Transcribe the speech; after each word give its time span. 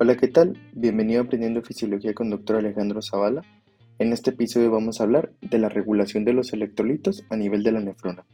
Hola, 0.00 0.16
¿qué 0.16 0.28
tal? 0.28 0.56
Bienvenido 0.74 1.20
a 1.20 1.24
Aprendiendo 1.24 1.60
Fisiología 1.60 2.14
con 2.14 2.30
Dr. 2.30 2.58
Alejandro 2.58 3.00
Zavala. 3.02 3.42
En 3.98 4.12
este 4.12 4.30
episodio 4.30 4.70
vamos 4.70 5.00
a 5.00 5.02
hablar 5.02 5.32
de 5.40 5.58
la 5.58 5.68
regulación 5.68 6.24
de 6.24 6.32
los 6.32 6.52
electrolitos 6.52 7.24
a 7.30 7.36
nivel 7.36 7.64
de 7.64 7.72
la 7.72 7.80
nefrona. 7.80 8.24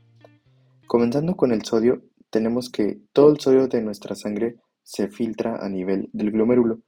Comenzando 0.87 1.37
con 1.37 1.53
el 1.53 1.65
sodio, 1.65 2.03
tenemos 2.29 2.69
que 2.69 2.99
todo 3.15 3.33
el 3.33 3.41
sodio 3.41 3.67
de 3.67 3.81
nuestra 3.81 4.15
sangre 4.15 4.57
se 4.83 5.09
filtra 5.09 5.57
a 5.57 5.71
nivel 5.71 6.11
del 6.13 6.33
glomérulo, 6.33 6.81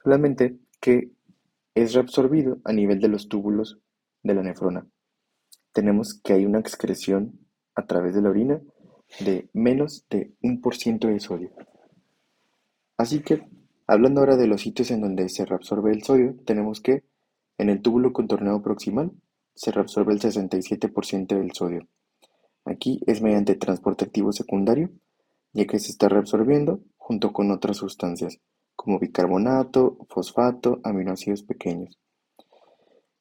solamente 0.00 0.60
que 0.80 1.10
es 1.74 1.92
reabsorbido 1.92 2.58
a 2.62 2.72
nivel 2.72 3.00
de 3.00 3.08
los 3.08 3.28
túbulos 3.28 3.80
de 4.22 4.34
la 4.34 4.44
nefrona. 4.44 4.86
Tenemos 5.72 6.20
que 6.22 6.34
hay 6.34 6.46
una 6.46 6.60
excreción 6.60 7.40
a 7.74 7.84
través 7.84 8.14
de 8.14 8.22
la 8.22 8.30
orina 8.30 8.60
de 9.18 9.48
menos 9.54 10.06
de 10.08 10.34
un 10.40 10.60
por 10.60 10.76
ciento 10.76 11.08
de 11.08 11.18
sodio. 11.18 11.50
Así 12.96 13.22
que, 13.22 13.57
hablando 13.88 14.20
ahora 14.20 14.36
de 14.36 14.46
los 14.46 14.60
sitios 14.60 14.92
en 14.92 15.00
donde 15.00 15.28
se 15.28 15.44
reabsorbe 15.44 15.90
el 15.92 16.04
sodio, 16.04 16.36
tenemos 16.44 16.80
que 16.80 17.04
en 17.56 17.70
el 17.70 17.82
túbulo 17.82 18.12
contorneado 18.12 18.62
proximal 18.62 19.10
se 19.54 19.72
reabsorbe 19.72 20.12
el 20.12 20.20
67% 20.20 21.26
del 21.36 21.52
sodio. 21.52 21.88
Aquí 22.64 23.00
es 23.06 23.22
mediante 23.22 23.56
transporte 23.56 24.04
activo 24.04 24.30
secundario, 24.30 24.90
ya 25.52 25.66
que 25.66 25.80
se 25.80 25.90
está 25.90 26.08
reabsorbiendo 26.08 26.80
junto 26.96 27.32
con 27.32 27.50
otras 27.50 27.78
sustancias, 27.78 28.38
como 28.76 28.98
bicarbonato, 28.98 29.96
fosfato, 30.10 30.80
aminoácidos 30.84 31.42
pequeños. 31.42 31.98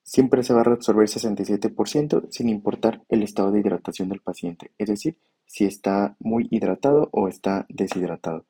Siempre 0.04 0.44
se 0.44 0.54
va 0.54 0.62
a 0.62 0.66
reabsorber 0.66 1.08
67% 1.08 2.28
sin 2.30 2.50
importar 2.50 3.04
el 3.10 3.24
estado 3.24 3.52
de 3.52 3.62
hidratación 3.62 4.10
del 4.10 4.22
paciente, 4.22 4.72
es 4.78 4.90
decir, 4.90 5.18
si 5.46 5.66
está 5.66 6.16
muy 6.20 6.48
hidratado 6.52 7.10
o 7.14 7.28
está 7.28 7.66
deshidratado. 7.70 8.46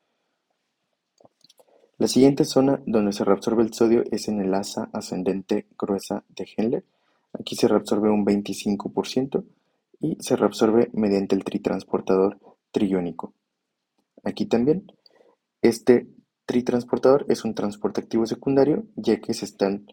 La 2.00 2.08
siguiente 2.08 2.46
zona 2.46 2.80
donde 2.86 3.12
se 3.12 3.24
reabsorbe 3.24 3.64
el 3.64 3.74
sodio 3.74 4.04
es 4.12 4.28
en 4.28 4.40
el 4.40 4.54
asa 4.54 4.88
ascendente 4.94 5.66
gruesa 5.80 6.24
de 6.30 6.48
Henle. 6.56 6.84
Aquí 7.34 7.56
se 7.56 7.68
reabsorbe 7.68 8.12
un 8.12 8.24
25% 8.24 9.44
y 10.00 10.16
se 10.20 10.36
reabsorbe 10.36 10.92
mediante 10.94 11.34
el 11.36 11.44
tritransportador 11.44 12.38
triónico. 12.70 13.34
Aquí 14.24 14.46
también, 14.46 14.92
este 15.64 16.08
tritransportador 16.46 17.26
es 17.30 17.44
un 17.44 17.56
transporte 17.56 18.02
activo 18.02 18.28
secundario 18.28 18.86
ya 18.96 19.20
que 19.20 19.34
se 19.34 19.46
están 19.46 19.88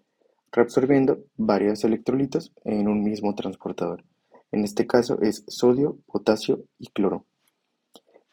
reabsorbiendo 0.52 1.24
varios 1.38 1.84
electrolitos 1.84 2.52
en 2.64 2.86
un 2.86 3.02
mismo 3.02 3.34
transportador. 3.34 4.04
En 4.52 4.62
este 4.62 4.86
caso 4.86 5.22
es 5.22 5.42
sodio, 5.48 5.96
potasio 6.06 6.64
y 6.78 6.88
cloro. 6.88 7.24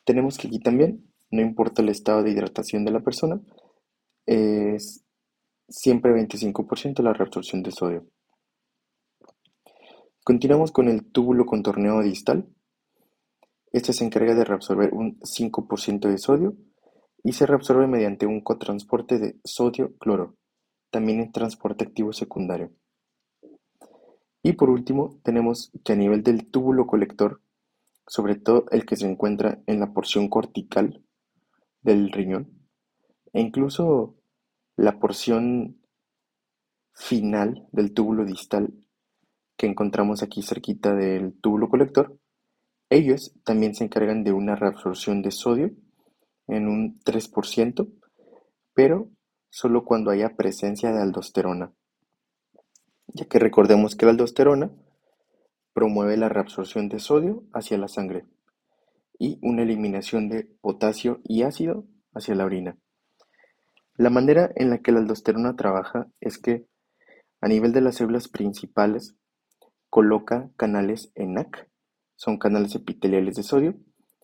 Tenemos 0.03 0.37
que 0.37 0.49
aquí 0.49 0.59
también, 0.59 1.05
no 1.31 1.41
importa 1.41 1.81
el 1.81 1.87
estado 1.87 2.21
de 2.21 2.31
hidratación 2.31 2.83
de 2.83 2.91
la 2.91 2.99
persona, 2.99 3.39
es 4.25 5.03
siempre 5.67 6.13
25% 6.13 7.01
la 7.01 7.13
reabsorción 7.13 7.63
de 7.63 7.71
sodio. 7.71 8.05
Continuamos 10.23 10.71
con 10.71 10.87
el 10.87 11.11
túbulo 11.11 11.45
contorneado 11.45 12.01
distal. 12.01 12.47
Este 13.71 13.93
se 13.93 14.05
encarga 14.05 14.35
de 14.35 14.43
reabsorber 14.43 14.93
un 14.93 15.19
5% 15.21 16.09
de 16.09 16.17
sodio 16.17 16.55
y 17.23 17.33
se 17.33 17.45
reabsorbe 17.45 17.87
mediante 17.87 18.25
un 18.25 18.41
cotransporte 18.41 19.17
de 19.17 19.39
sodio-cloro, 19.43 20.35
también 20.89 21.21
en 21.21 21.31
transporte 21.31 21.85
activo 21.85 22.13
secundario. 22.13 22.71
Y 24.43 24.53
por 24.53 24.69
último, 24.69 25.19
tenemos 25.23 25.71
que 25.83 25.93
a 25.93 25.95
nivel 25.95 26.23
del 26.23 26.49
túbulo 26.49 26.87
colector, 26.87 27.41
sobre 28.07 28.35
todo 28.35 28.65
el 28.71 28.85
que 28.85 28.95
se 28.95 29.07
encuentra 29.09 29.61
en 29.67 29.79
la 29.79 29.93
porción 29.93 30.29
cortical 30.29 31.03
del 31.81 32.11
riñón, 32.11 32.60
e 33.33 33.41
incluso 33.41 34.15
la 34.75 34.99
porción 34.99 35.81
final 36.93 37.67
del 37.71 37.93
túbulo 37.93 38.25
distal 38.25 38.73
que 39.57 39.67
encontramos 39.67 40.23
aquí 40.23 40.41
cerquita 40.41 40.93
del 40.93 41.39
túbulo 41.39 41.69
colector, 41.69 42.17
ellos 42.89 43.33
también 43.43 43.73
se 43.75 43.85
encargan 43.85 44.23
de 44.23 44.33
una 44.33 44.55
reabsorción 44.55 45.21
de 45.21 45.31
sodio 45.31 45.71
en 46.47 46.67
un 46.67 46.99
3%, 46.99 47.87
pero 48.73 49.09
solo 49.49 49.85
cuando 49.85 50.11
haya 50.11 50.35
presencia 50.35 50.91
de 50.91 51.01
aldosterona, 51.01 51.73
ya 53.07 53.25
que 53.25 53.39
recordemos 53.39 53.95
que 53.95 54.05
la 54.05 54.11
aldosterona 54.11 54.71
promueve 55.73 56.17
la 56.17 56.29
reabsorción 56.29 56.89
de 56.89 56.99
sodio 56.99 57.43
hacia 57.53 57.77
la 57.77 57.87
sangre 57.87 58.25
y 59.17 59.39
una 59.41 59.61
eliminación 59.61 60.27
de 60.27 60.43
potasio 60.61 61.21
y 61.23 61.43
ácido 61.43 61.85
hacia 62.13 62.35
la 62.35 62.45
orina. 62.45 62.77
La 64.01 64.09
manera 64.09 64.51
en 64.55 64.71
la 64.71 64.79
que 64.79 64.91
la 64.91 64.97
aldosterona 64.97 65.55
trabaja 65.55 66.07
es 66.21 66.39
que, 66.39 66.65
a 67.39 67.47
nivel 67.47 67.71
de 67.71 67.81
las 67.81 67.97
células 67.97 68.29
principales, 68.29 69.15
coloca 69.91 70.49
canales 70.57 71.11
ENaC, 71.13 71.69
son 72.15 72.39
canales 72.39 72.73
epiteliales 72.73 73.35
de 73.35 73.43
sodio, 73.43 73.75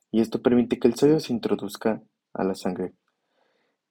y 0.09 0.21
esto 0.21 0.41
permite 0.41 0.79
que 0.79 0.87
el 0.87 0.95
sodio 0.95 1.19
se 1.19 1.31
introduzca 1.31 2.01
a 2.33 2.43
la 2.43 2.55
sangre. 2.55 2.95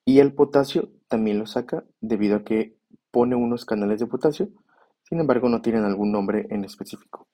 Y 0.05 0.19
el 0.19 0.35
potasio 0.35 0.91
también 1.07 1.39
lo 1.39 1.47
saca 1.47 1.85
debido 2.01 2.39
a 2.39 2.43
que 2.43 2.77
pone 3.13 3.37
unos 3.37 3.65
canales 3.65 4.01
de 4.01 4.09
potasio, 4.09 4.49
sin 5.05 5.21
embargo 5.21 5.49
no 5.49 5.63
tienen 5.63 5.85
algún 5.85 6.11
nombre 6.11 6.49
en 6.51 6.65
específico. 6.65 7.29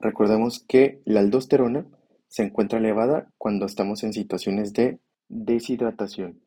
Recordemos 0.00 0.64
que 0.66 1.02
la 1.04 1.20
aldosterona 1.20 1.86
se 2.26 2.42
encuentra 2.42 2.80
elevada 2.80 3.30
cuando 3.38 3.64
estamos 3.64 4.02
en 4.02 4.12
situaciones 4.12 4.72
de 4.72 4.98
Deshidratación: 5.28 6.42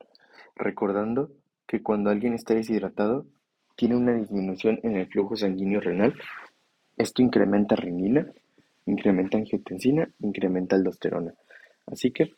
recordando 0.62 1.32
que 1.68 1.82
cuando 1.82 2.10
alguien 2.10 2.34
está 2.34 2.54
deshidratado, 2.54 3.26
tiene 3.76 3.96
una 3.96 4.14
disminución 4.14 4.80
en 4.84 4.96
el 4.96 5.08
flujo 5.08 5.36
sanguíneo 5.36 5.82
renal, 5.82 6.14
esto 6.98 7.22
incrementa 7.22 7.76
renina, 7.76 8.32
incrementa 8.86 9.38
angiotensina, 9.38 10.10
incrementa 10.20 10.76
aldosterona. 10.76 11.34
Así 11.88 12.12
que 12.12 12.34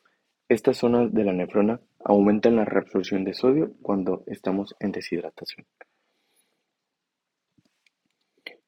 estas 0.50 0.78
zonas 0.78 1.14
de 1.14 1.24
la 1.24 1.34
nefrona 1.34 1.80
aumentan 2.04 2.56
la 2.56 2.66
reabsorción 2.66 3.24
de 3.24 3.34
sodio 3.34 3.74
cuando 3.82 4.24
estamos 4.28 4.76
en 4.80 4.92
deshidratación. 4.92 5.66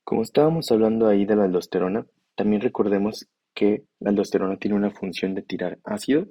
Como 0.03 0.21
estábamos 0.21 0.71
hablando 0.71 1.07
ahí 1.07 1.25
de 1.25 1.35
la 1.35 1.45
aldosterona, 1.45 2.05
también 2.35 2.61
recordemos 2.61 3.27
que 3.53 3.83
la 3.99 4.09
aldosterona 4.09 4.57
tiene 4.57 4.75
una 4.75 4.91
función 4.91 5.33
de 5.33 5.41
tirar 5.41 5.79
ácido 5.83 6.27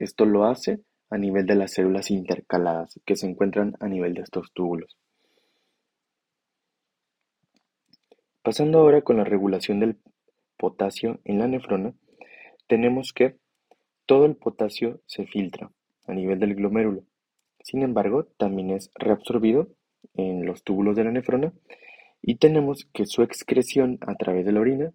esto 0.00 0.24
lo 0.24 0.46
hace 0.46 0.80
a 1.10 1.18
nivel 1.18 1.44
de 1.44 1.56
las 1.56 1.72
células 1.72 2.10
intercaladas 2.10 2.98
que 3.04 3.16
se 3.16 3.26
encuentran 3.26 3.76
a 3.80 3.88
nivel 3.88 4.14
de 4.14 4.22
estos 4.22 4.52
túbulos. 4.52 4.96
Pasando 8.42 8.78
ahora 8.78 9.02
con 9.02 9.18
la 9.18 9.24
regulación 9.24 9.80
del 9.80 9.98
potasio 10.56 11.20
en 11.24 11.38
la 11.38 11.48
nefrona, 11.48 11.94
tenemos 12.68 13.12
que 13.12 13.36
todo 14.06 14.24
el 14.24 14.36
potasio 14.36 15.00
se 15.06 15.26
filtra 15.26 15.70
a 16.06 16.14
nivel 16.14 16.38
del 16.38 16.54
glomérulo. 16.54 17.04
Sin 17.62 17.82
embargo, 17.82 18.24
también 18.38 18.70
es 18.70 18.90
reabsorbido 18.94 19.68
en 20.14 20.46
los 20.46 20.62
túbulos 20.62 20.96
de 20.96 21.04
la 21.04 21.12
nefrona 21.12 21.52
y 22.22 22.36
tenemos 22.36 22.88
que 22.92 23.06
su 23.06 23.22
excreción 23.22 23.98
a 24.00 24.14
través 24.14 24.46
de 24.46 24.52
la 24.52 24.60
orina 24.60 24.92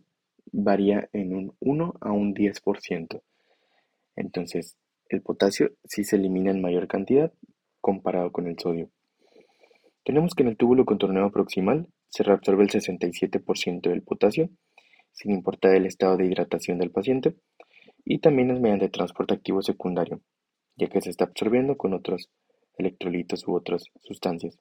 varía 0.51 1.09
en 1.13 1.35
un 1.35 1.55
1 1.59 1.95
a 2.01 2.11
un 2.11 2.33
10%. 2.33 3.21
Entonces, 4.15 4.77
el 5.09 5.21
potasio 5.21 5.71
sí 5.83 6.03
se 6.03 6.15
elimina 6.15 6.51
en 6.51 6.61
mayor 6.61 6.87
cantidad 6.87 7.31
comparado 7.81 8.31
con 8.31 8.47
el 8.47 8.57
sodio. 8.57 8.89
Tenemos 10.03 10.33
que 10.33 10.43
en 10.43 10.49
el 10.49 10.57
túbulo 10.57 10.85
contorneado 10.85 11.31
proximal 11.31 11.87
se 12.09 12.23
reabsorbe 12.23 12.63
el 12.63 12.69
67% 12.69 13.89
del 13.89 14.01
potasio, 14.01 14.49
sin 15.11 15.31
importar 15.31 15.75
el 15.75 15.85
estado 15.85 16.17
de 16.17 16.25
hidratación 16.25 16.77
del 16.79 16.91
paciente, 16.91 17.35
y 18.03 18.19
también 18.19 18.51
es 18.51 18.59
mediante 18.59 18.89
transporte 18.89 19.33
activo 19.33 19.61
secundario, 19.61 20.21
ya 20.77 20.87
que 20.87 21.01
se 21.01 21.09
está 21.09 21.25
absorbiendo 21.25 21.77
con 21.77 21.93
otros 21.93 22.29
electrolitos 22.77 23.47
u 23.47 23.55
otras 23.55 23.85
sustancias. 24.03 24.57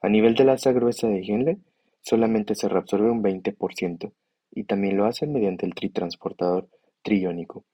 A 0.00 0.08
nivel 0.08 0.34
de 0.34 0.44
la 0.44 0.52
asa 0.52 0.72
gruesa 0.72 1.08
de 1.08 1.20
Henle, 1.20 1.58
solamente 2.02 2.54
se 2.54 2.68
reabsorbe 2.68 3.10
un 3.10 3.22
20%, 3.22 4.12
y 4.52 4.64
también 4.64 4.96
lo 4.96 5.06
hace 5.06 5.26
mediante 5.26 5.66
el 5.66 5.74
tritransportador 5.74 6.68
triónico. 7.02 7.64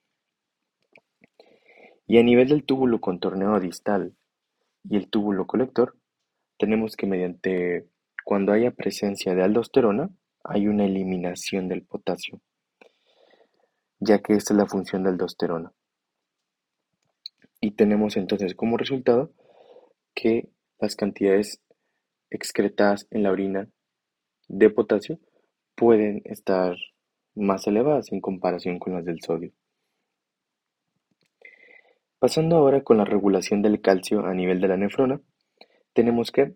Y 2.07 2.19
a 2.19 2.23
nivel 2.23 2.49
del 2.49 2.65
túbulo 2.65 3.01
contorneado 3.01 3.59
distal 3.61 4.15
y 4.89 4.97
el 4.97 5.09
túbulo 5.09 5.47
colector, 5.47 5.97
tenemos 6.59 6.97
que 6.97 7.07
mediante 7.07 7.89
cuando 8.25 8.53
haya 8.53 8.71
presencia 8.71 9.35
de 9.35 9.43
aldosterona, 9.43 10.11
hay 10.43 10.67
una 10.69 10.85
eliminación 10.85 11.69
del 11.69 11.83
potasio, 11.83 12.41
ya 13.99 14.21
que 14.21 14.35
esta 14.35 14.53
es 14.53 14.59
la 14.59 14.67
función 14.67 15.03
de 15.03 15.11
aldosterona. 15.11 15.73
Y 17.61 17.73
tenemos 17.73 18.17
entonces 18.17 18.55
como 18.55 18.77
resultado 18.77 19.33
que 20.15 20.51
las 20.79 20.97
cantidades 20.97 21.63
excretadas 22.31 23.07
en 23.11 23.23
la 23.23 23.31
orina 23.31 23.69
de 24.49 24.71
potasio 24.71 25.19
pueden 25.75 26.21
estar 26.25 26.77
más 27.35 27.67
elevadas 27.67 28.13
en 28.13 28.21
comparación 28.21 28.79
con 28.79 28.95
las 28.95 29.05
del 29.05 29.21
sodio. 29.23 29.53
Pasando 32.25 32.57
ahora 32.57 32.81
con 32.81 32.97
la 32.97 33.05
regulación 33.05 33.61
del 33.61 33.83
calcio 33.83 34.25
a 34.25 34.33
nivel 34.33 34.59
de 34.59 34.69
la 34.69 34.79
nefrona, 34.79 35.21
tenemos 35.93 36.33
que 36.33 36.55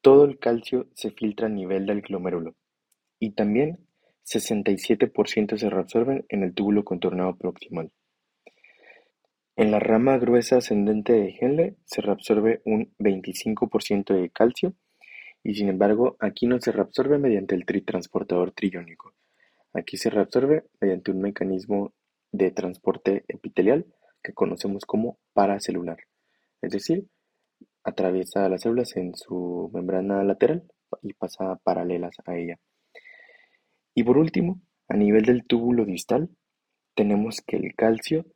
todo 0.00 0.24
el 0.24 0.38
calcio 0.38 0.86
se 0.94 1.10
filtra 1.10 1.48
a 1.48 1.50
nivel 1.50 1.84
del 1.84 2.00
glomérulo 2.00 2.54
y 3.18 3.32
también 3.32 3.80
67% 4.24 5.58
se 5.58 5.68
reabsorben 5.68 6.26
en 6.28 6.44
el 6.44 6.54
túbulo 6.54 6.84
contornado 6.84 7.34
proximal. 7.36 7.90
En 9.56 9.72
la 9.72 9.80
rama 9.80 10.16
gruesa 10.16 10.58
ascendente 10.58 11.12
de 11.12 11.34
Henle 11.40 11.74
se 11.86 12.02
reabsorbe 12.02 12.62
un 12.64 12.94
25% 13.00 14.14
de 14.14 14.30
calcio 14.30 14.74
y 15.42 15.54
sin 15.54 15.70
embargo 15.70 16.18
aquí 16.20 16.46
no 16.46 16.60
se 16.60 16.70
reabsorbe 16.70 17.18
mediante 17.18 17.56
el 17.56 17.66
tritransportador 17.66 18.52
triónico. 18.52 19.12
Aquí 19.72 19.96
se 19.96 20.08
reabsorbe 20.08 20.66
mediante 20.80 21.10
un 21.10 21.20
mecanismo 21.20 21.94
de 22.30 22.52
transporte 22.52 23.24
epitelial 23.26 23.86
que 24.22 24.32
conocemos 24.32 24.84
como 24.84 25.18
paracelular, 25.32 25.98
es 26.62 26.72
decir, 26.72 27.06
atraviesa 27.82 28.48
las 28.48 28.62
células 28.62 28.96
en 28.96 29.14
su 29.14 29.70
membrana 29.72 30.22
lateral 30.24 30.64
y 31.02 31.12
pasa 31.14 31.56
paralelas 31.62 32.16
a 32.26 32.36
ella. 32.36 32.58
Y 33.94 34.02
por 34.02 34.18
último, 34.18 34.60
a 34.88 34.96
nivel 34.96 35.24
del 35.24 35.46
túbulo 35.46 35.84
distal, 35.84 36.30
tenemos 36.94 37.40
que 37.46 37.56
el 37.56 37.74
calcio 37.74 38.26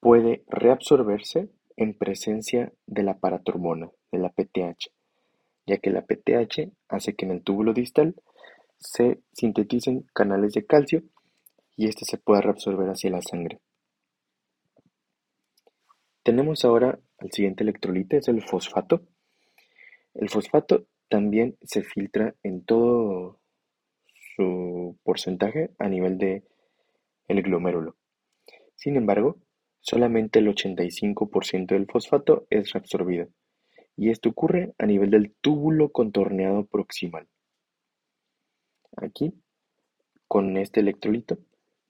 puede 0.00 0.44
reabsorberse 0.48 1.50
en 1.76 1.96
presencia 1.96 2.72
de 2.86 3.02
la 3.02 3.18
paratormona, 3.18 3.90
de 4.10 4.18
la 4.18 4.30
PTH, 4.30 4.90
ya 5.66 5.78
que 5.78 5.90
la 5.90 6.02
PTH 6.02 6.72
hace 6.88 7.14
que 7.14 7.24
en 7.24 7.32
el 7.32 7.42
túbulo 7.42 7.72
distal 7.72 8.14
se 8.78 9.20
sinteticen 9.32 10.04
canales 10.12 10.52
de 10.54 10.66
calcio 10.66 11.02
y 11.76 11.88
este 11.88 12.04
se 12.04 12.18
pueda 12.18 12.40
reabsorber 12.40 12.88
hacia 12.88 13.10
la 13.10 13.22
sangre. 13.22 13.60
Tenemos 16.22 16.64
ahora 16.64 17.00
al 17.18 17.32
siguiente 17.32 17.64
electrolito, 17.64 18.16
es 18.16 18.28
el 18.28 18.42
fosfato. 18.42 19.02
El 20.14 20.28
fosfato 20.28 20.86
también 21.08 21.56
se 21.62 21.82
filtra 21.82 22.34
en 22.42 22.64
todo 22.64 23.40
su 24.36 24.96
porcentaje 25.02 25.70
a 25.78 25.88
nivel 25.88 26.18
de 26.18 26.44
el 27.26 27.42
glomérulo. 27.42 27.96
Sin 28.76 28.96
embargo, 28.96 29.38
solamente 29.80 30.38
el 30.38 30.48
85% 30.48 31.66
del 31.66 31.86
fosfato 31.86 32.46
es 32.50 32.72
reabsorbido, 32.72 33.28
y 33.96 34.10
esto 34.10 34.28
ocurre 34.28 34.74
a 34.78 34.86
nivel 34.86 35.10
del 35.10 35.34
túbulo 35.40 35.90
contorneado 35.90 36.66
proximal. 36.66 37.26
Aquí, 38.96 39.34
con 40.28 40.56
este 40.56 40.80
electrolito, 40.80 41.38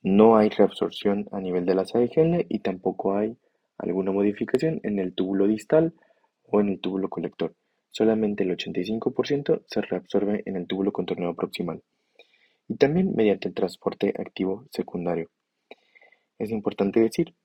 no 0.01 0.37
hay 0.37 0.49
reabsorción 0.49 1.27
a 1.31 1.39
nivel 1.39 1.65
de 1.65 1.75
la 1.75 1.83
de 1.83 2.45
y 2.49 2.59
tampoco 2.59 3.15
hay 3.15 3.37
alguna 3.83 4.11
modificación 4.11 4.79
en 4.83 4.99
el 4.99 5.13
túbulo 5.13 5.47
distal 5.47 5.93
o 6.43 6.61
en 6.61 6.69
el 6.69 6.79
túbulo 6.79 7.09
colector. 7.09 7.53
Solamente 7.91 8.43
el 8.43 8.57
85% 8.57 9.63
se 9.67 9.81
reabsorbe 9.81 10.41
en 10.45 10.55
el 10.55 10.67
túbulo 10.67 10.91
contorneado 10.91 11.35
proximal 11.35 11.83
y 12.67 12.75
también 12.77 13.13
mediante 13.15 13.49
el 13.49 13.53
transporte 13.53 14.13
activo 14.17 14.65
secundario. 14.71 15.29
Es 16.39 16.49
importante 16.49 16.99
decir 16.99 17.35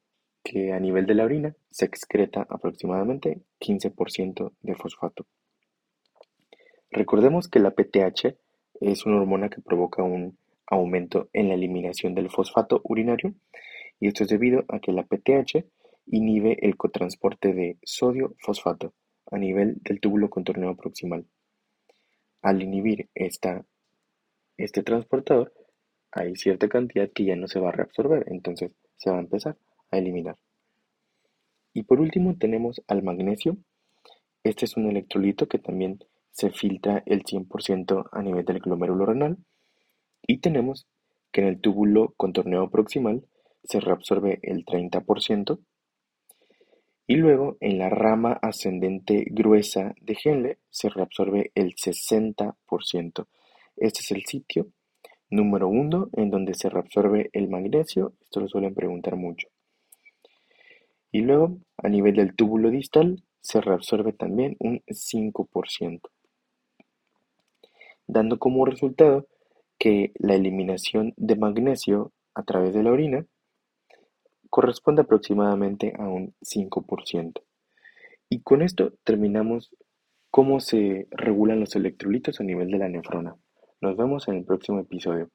que 0.43 0.73
a 0.73 0.81
nivel 0.81 1.07
de 1.07 1.15
la 1.15 1.25
orina 1.25 1.55
se 1.71 1.85
excreta 1.85 2.47
aproximadamente 2.49 3.43
15% 3.61 4.53
de 4.63 4.75
fosfato. 4.75 5.27
Recordemos 6.91 7.49
que 7.49 7.59
la 7.59 7.73
PTH 7.73 8.35
es 8.81 9.05
una 9.05 9.17
hormona 9.17 9.51
que 9.51 9.61
provoca 9.61 10.03
un 10.03 10.39
aumento 10.67 11.29
en 11.33 11.49
la 11.49 11.55
eliminación 11.55 12.15
del 12.15 12.31
fosfato 12.31 12.81
urinario 12.85 13.35
y 14.01 14.09
esto 14.09 14.25
es 14.25 14.31
debido 14.31 14.65
a 14.69 14.79
que 14.79 14.93
la 14.93 15.03
PTH 15.03 15.65
inhibe 16.11 16.59
el 16.61 16.77
cotransporte 16.77 17.53
de 17.53 17.79
sodio-fosfato 17.83 18.95
a 19.31 19.39
nivel 19.39 19.79
del 19.83 20.01
túbulo 20.01 20.31
contorneo 20.31 20.77
proximal. 20.77 21.27
Al 22.43 22.63
inhibir 22.63 23.09
esta 23.15 23.65
este 24.57 24.83
transportador, 24.83 25.53
hay 26.11 26.35
cierta 26.35 26.69
cantidad 26.69 27.09
que 27.11 27.25
ya 27.25 27.37
no 27.37 27.47
se 27.47 27.61
va 27.61 27.69
a 27.69 27.73
reabsorber, 27.73 28.25
entonces 28.29 28.73
se 28.97 29.11
va 29.11 29.19
a 29.19 29.21
empezar 29.21 29.57
a 29.91 29.99
eliminar. 29.99 30.37
Y 31.73 31.85
por 31.85 32.01
último 32.01 32.37
tenemos 32.37 32.83
al 32.89 33.03
magnesio. 33.03 33.57
Este 34.43 34.65
es 34.65 34.77
un 34.77 34.87
electrolito 34.87 35.47
que 35.47 35.59
también 35.59 36.01
se 36.33 36.51
filtra 36.51 37.03
el 37.07 37.23
100% 37.23 38.09
a 38.11 38.23
nivel 38.23 38.45
del 38.45 38.59
glomérulo 38.59 39.07
renal. 39.07 39.39
Y 40.27 40.39
tenemos 40.39 40.89
que 41.31 41.43
en 41.43 41.47
el 41.47 41.61
túbulo 41.61 42.15
contorneo 42.17 42.69
proximal 42.71 43.25
se 43.63 43.81
reabsorbe 43.81 44.41
el 44.43 44.65
30%. 44.65 45.61
Y 47.11 47.17
luego 47.17 47.57
en 47.61 47.79
la 47.79 47.89
rama 47.89 48.39
ascendente 48.43 49.25
gruesa 49.31 49.95
de 50.03 50.15
Henle 50.23 50.59
se 50.69 50.91
reabsorbe 50.91 51.53
el 51.55 51.75
60%. 51.75 53.27
Este 53.77 54.01
es 54.01 54.11
el 54.11 54.27
sitio 54.27 54.67
número 55.31 55.69
uno 55.69 56.11
en 56.13 56.31
donde 56.31 56.53
se 56.53 56.69
reabsorbe 56.69 57.31
el 57.33 57.49
magnesio, 57.49 58.13
esto 58.21 58.41
lo 58.41 58.49
suelen 58.49 58.75
preguntar 58.75 59.17
mucho. 59.17 59.49
Y 61.11 61.23
luego, 61.23 61.57
a 61.79 61.89
nivel 61.89 62.15
del 62.15 62.37
túbulo 62.37 62.71
distal, 62.71 63.23
se 63.41 63.63
reabsorbe 63.63 64.13
también 64.13 64.57
un 64.59 64.83
5%, 64.87 66.01
dando 68.07 68.39
como 68.39 68.67
resultado 68.67 69.27
que 69.79 70.13
la 70.19 70.35
eliminación 70.35 71.15
de 71.17 71.37
magnesio 71.37 72.13
a 72.35 72.43
través 72.43 72.75
de 72.75 72.83
la 72.83 72.93
orina 72.93 73.27
corresponde 74.51 75.03
aproximadamente 75.03 75.95
a 75.99 76.09
un 76.09 76.35
5%. 76.41 77.43
Y 78.29 78.43
con 78.43 78.63
esto 78.63 78.93
terminamos 79.05 79.75
cómo 80.31 80.61
se 80.61 81.09
regulan 81.11 81.61
los 81.61 81.75
electrolitos 81.77 82.41
a 82.41 82.45
nivel 82.45 82.71
de 82.71 82.79
la 82.79 82.89
nefrona. 82.89 83.37
Nos 83.81 83.97
vemos 83.97 84.29
en 84.29 84.37
el 84.37 84.45
próximo 84.45 84.81
episodio. 84.81 85.31